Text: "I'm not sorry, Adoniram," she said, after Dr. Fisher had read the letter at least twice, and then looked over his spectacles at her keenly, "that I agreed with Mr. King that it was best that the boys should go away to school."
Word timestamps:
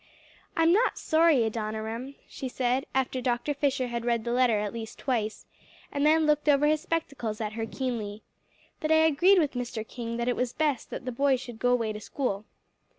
"I'm 0.57 0.73
not 0.73 0.97
sorry, 0.97 1.43
Adoniram," 1.43 2.15
she 2.27 2.49
said, 2.49 2.87
after 2.95 3.21
Dr. 3.21 3.53
Fisher 3.53 3.85
had 3.85 4.03
read 4.03 4.23
the 4.23 4.31
letter 4.33 4.57
at 4.57 4.73
least 4.73 4.97
twice, 4.97 5.45
and 5.91 6.03
then 6.03 6.25
looked 6.25 6.49
over 6.49 6.65
his 6.65 6.81
spectacles 6.81 7.39
at 7.39 7.53
her 7.53 7.67
keenly, 7.67 8.23
"that 8.79 8.91
I 8.91 8.95
agreed 9.05 9.37
with 9.37 9.53
Mr. 9.53 9.87
King 9.87 10.17
that 10.17 10.27
it 10.27 10.35
was 10.35 10.53
best 10.53 10.89
that 10.89 11.05
the 11.05 11.11
boys 11.11 11.39
should 11.39 11.59
go 11.59 11.69
away 11.71 11.93
to 11.93 12.01
school." 12.01 12.45